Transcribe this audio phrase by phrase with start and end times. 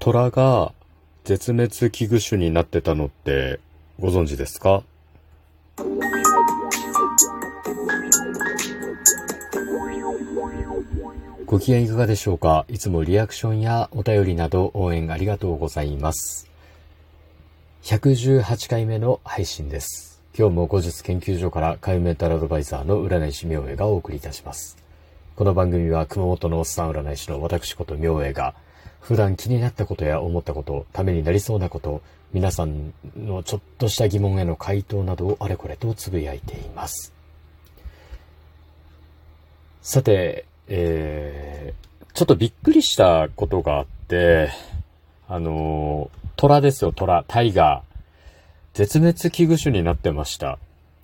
[0.00, 0.72] 虎が
[1.24, 3.60] 絶滅危惧種になってたのって
[3.98, 4.82] ご存知ですか？
[11.46, 12.64] ご機嫌いかがでしょうか？
[12.68, 16.48] いつもリアクションやお便りなど応援ありがとうございます。
[17.82, 20.22] 118回目の配信です。
[20.38, 24.78] 今日も後日研究所から海メンタルアドバイザーの占い師明恵がお送りいたします。
[25.34, 28.54] この番組は熊本のおっさん占い師の私こと明恵が
[29.00, 37.12] 普段気になったことや思ったこと、ためになりそうなこと、皆さんのちょっとした疑問への回答などをあれこれとつぶやいています。
[39.80, 44.50] さて、えー、ちょっとびっくりしたことがあって、
[45.28, 47.88] あの、虎ですよ、虎、タイガー。
[48.74, 50.58] 絶滅危惧種になってました。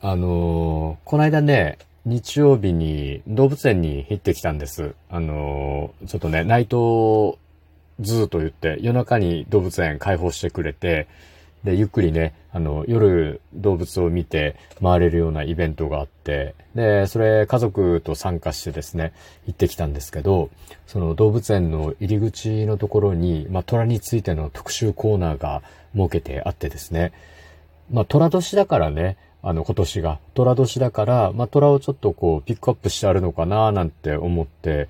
[0.00, 4.94] あのこの間ね、日曜日に動物園に行ってきたんです。
[5.10, 6.66] あのちょっとね、ナイ
[7.98, 11.08] トズーと言って夜中に動物園開放してくれて、
[11.64, 19.12] で、ゆっくりね、あの、夜動物を見て回れるようなイベントがあって、で、それ家族と参加してですね、
[19.46, 20.50] 行ってきたんですけど、
[20.86, 25.62] その動物園の入り口のところに、まあ、虎についての特集コーナーが
[25.94, 27.12] 設けてあってですね、
[27.90, 34.88] まあ、虎年だからね、あの、今年が、虎年だから、まあ、虎をちょっとこう、ピックアップしてあるのかななんて思って、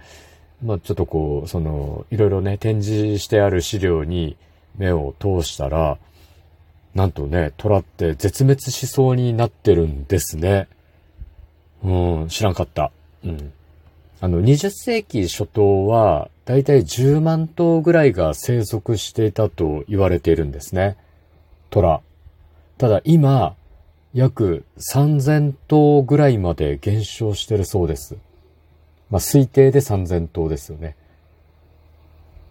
[0.63, 4.37] まあ、ちょっとこう、その、いろいろね、展示してある資料に
[4.79, 5.99] 目を通したら、
[6.95, 10.69] なんとね、虎って絶滅しそうになってるんですね。
[11.85, 12.91] うん、知らんかった。
[13.23, 13.53] うん。
[14.21, 20.97] あの、20世紀初頭は、だいたい10万頭ぐらいが生息していたと言われているんですね。
[21.71, 22.01] 虎。
[22.79, 23.57] ただ今、
[24.15, 28.17] 約3000頭ぐらいまで減少してるそうです。
[29.11, 30.97] まあ、推定で3000頭ですよね。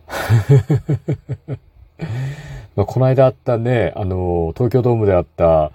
[2.75, 5.71] まあ、この間あったね、あの、東京ドームであった、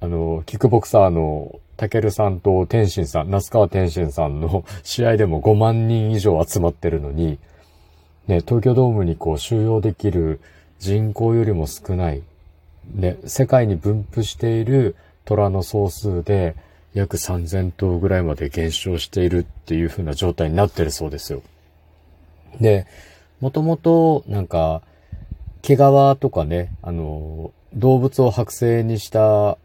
[0.00, 7.38] あの、キックボクサーのタケルさんと天心さん、那須川天心さんの試合でも5万人以上集まってるのに、
[8.26, 10.40] ね、東京ドームにこう収容できる
[10.78, 12.22] 人口よりも少ない、
[12.94, 16.54] ね、世界に分布している虎の総数で
[16.94, 21.42] 約3000頭ぐらいまで減少しているっていう風な状態になってるそうですよ。
[22.60, 22.86] で、
[23.40, 24.82] もともとなんか
[25.62, 25.78] 毛皮
[26.18, 29.56] とかね、あの、動物を剥製にした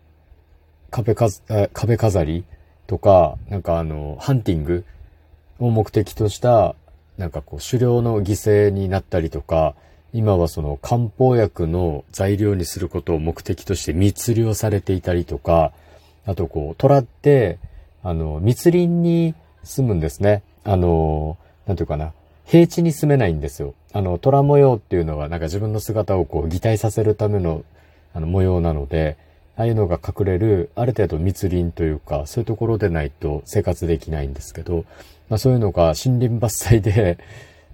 [0.92, 1.28] 壁か
[1.74, 2.46] 壁飾り
[2.86, 4.86] とか、なんかあの、ハンティング
[5.60, 6.76] を目的とした、
[7.18, 9.76] なんかこう、狩猟の犠牲になったりとか、
[10.14, 15.74] 今はその漢方薬の材料にすることを目的として密漁されていたりとか、
[16.28, 17.58] あとこう、虎って、
[18.04, 19.34] あの、密林に
[19.64, 20.44] 住むんですね。
[20.64, 22.14] あの、なんていうかな。
[22.46, 23.74] 平地に住めないんですよ。
[23.94, 27.64] あの、虎模様っていうのはなんか自分の姿をこう擬態させるための
[28.14, 29.18] あの模様なので、
[29.58, 34.86] ああいうのが隠れる、ある程度密林というか、そういうところでないと生活できないんですけど、
[35.30, 37.18] まあそういうのが森林伐採で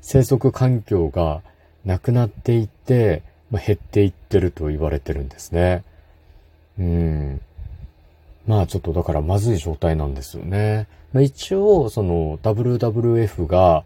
[0.01, 1.41] 生息環境が
[1.85, 3.21] なくなっていって、
[3.51, 5.83] まあ、減っていってると言われてるんですね。
[6.79, 7.41] うん。
[8.45, 10.87] まあちょっとだからまずい状態なんですよね。
[11.13, 13.85] まあ、一応、その WWF が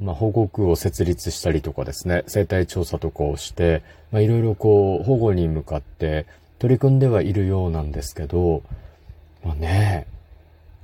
[0.00, 6.26] まあ、保護区を設立したりとかですね、生態調査とかをして、まあ、いろいろこう、保護に向かって
[6.58, 8.62] 取り組んではいるようなんですけど、
[9.44, 10.06] まあね、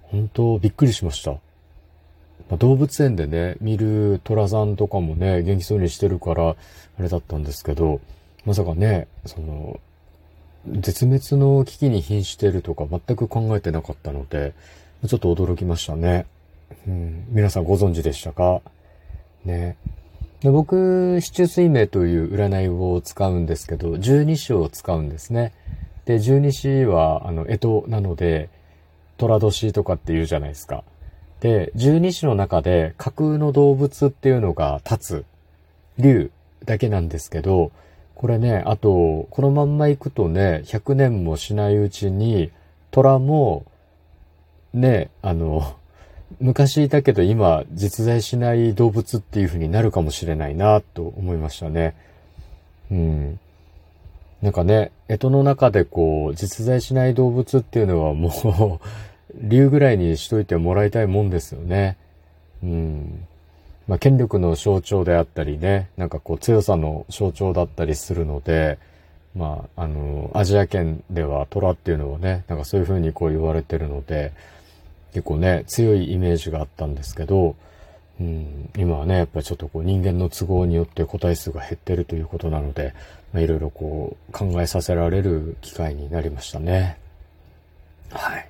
[0.03, 1.33] 本当びっくりしました。
[1.33, 1.39] ま
[2.53, 6.57] あ、動物園でね、見る虎さんとかもね、元気そうにしてるから、あ
[6.99, 8.01] れだったんですけど、
[8.47, 9.79] まさかね、その、
[10.69, 14.55] 絶滅の危機に瀕しているとか全く考えてなかったので、
[15.07, 16.27] ちょっと驚きましたね。
[16.87, 18.63] うん、皆さんご存知でしたか？
[19.45, 19.77] ね。
[20.41, 25.53] で僕、市中水明という占いを使うんですけど、十二支を使うんですね。
[26.05, 28.49] で、十二支は、あの、干支なので、
[29.19, 30.83] 虎年とかって言うじゃないですか。
[31.41, 35.25] で、十二支の中で架空の動物っていうのが立つ、
[35.99, 36.33] 竜
[36.65, 37.71] だけなんですけど、
[38.23, 42.53] これね、あと、このまんま行くとね、100年もしないうちに、
[42.93, 43.65] 虎も、
[44.73, 45.75] ね、あの、
[46.39, 51.97] 昔いたけど今実在しない動物っていう風になるかもしれないなと思いましたね。
[52.93, 53.41] うん。
[54.41, 58.87] なんかね、干支の中でこう、実在しない動物っていうのはもう
[59.49, 61.97] 竜ぐらいにしといてもらいたいもんですよね。
[62.63, 63.27] うん。
[63.93, 68.79] まあ、権力の象徴であったりね、なんかこう強さの象徴だったりするので、
[69.37, 74.33] まあ、あの、アジア圏では虎っていうのはね、なんかそういう風にこう言われてるので、
[75.13, 77.55] 結構ね、強いイメージがあったんですけど、
[78.19, 82.95] うん、今はね、やっぱりちょっとこう人間の都合によって個体数が減ってるということなので、
[83.35, 86.97] まあ、いろいろこう考えさせられる機会になりましたね。
[88.11, 88.49] はい。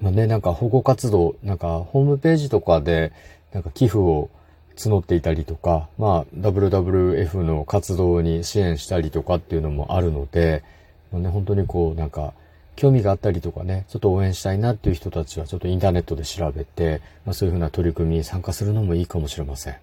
[0.00, 3.12] まあね、なんか保護活動、なんかホームページとかで、
[3.52, 4.30] なんか寄付を
[4.76, 10.62] 募っていたりとか、まあ WWF の活動に支援したりとかっていうのもあるので、
[11.12, 12.32] まあね、本当にこうなんか
[12.76, 19.76] 興味があったりとかね、ちょっと応援したいなっていう人たちはちょっとインターネットで調べて、まあそういうふうな取り組みに参加するのもいいかもしれません。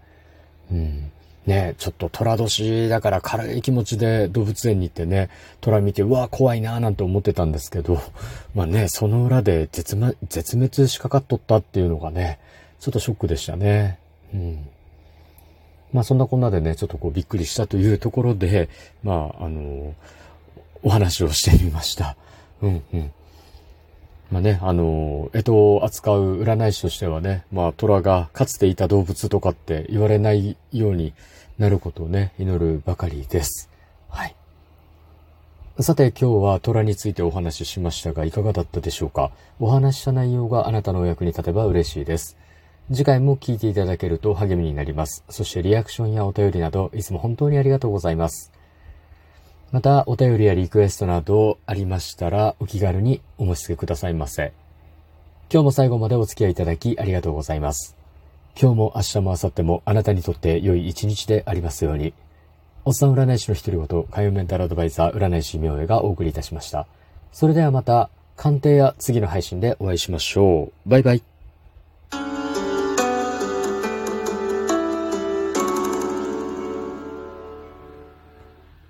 [0.71, 1.11] うん。
[1.45, 5.29] ね、ちょっと虎年だから軽い気持ちで動物園に行ってね、
[5.61, 8.01] 虎見て、うわ、怖いなーなんて思ってたんですけど、
[8.55, 9.95] まあね、その裏で絶
[10.27, 12.39] 絶滅しかかっとったっていうのがね、
[12.85, 13.97] ちょっとショックでしたね。
[14.31, 14.67] うん。
[15.91, 18.69] まあそんなこんなでね、ちょっとこうびっくりしたというところで、
[19.01, 19.95] まああの
[20.83, 22.15] お話をしてみました。
[22.61, 23.11] うんうん。
[24.29, 31.13] まあね、あの、干支を扱う占い師としてはね、まあ虎がかつていた動物とかって言われないように
[31.57, 33.71] なることをね、祈るばかりです。
[34.09, 34.35] はい。
[35.79, 39.31] さて今日は虎についてお話ししましたがいかがだったでしょうか？
[39.59, 42.37] お話した内容があなたのお役に立てば嬉しいです。
[42.91, 45.23] 次回も聞いていただけると励みになります。
[45.29, 48.51] そしてリアクションやお便りなどいつも本当にありがとうございます。
[49.71, 54.53] またお便りやリクエストなどありましたらお気軽にお申し付けくださいませ。
[55.51, 57.95] 今日も最後までお付き合いいただきありがとうございます。
[58.59, 62.13] 今日も明日も明後日もあなたにとって良い一日でありますように。
[62.85, 66.85] おっさん占い師の一人ごと、海洋メンタルアドバイザー占い師明恵がお送りいたしました。
[67.31, 70.89] それではまた、鑑定や次の配信でお会いしましょう。
[70.89, 71.34] バイバイ。